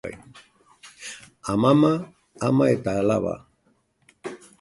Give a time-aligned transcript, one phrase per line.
[1.51, 1.91] Amama,
[2.47, 3.35] ama eta alaba.